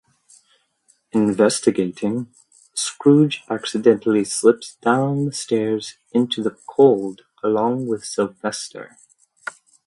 [1.11, 2.33] Investigating,
[2.73, 8.97] Scrooge accidentally slips down the stairs and into the cold along with Sylvester.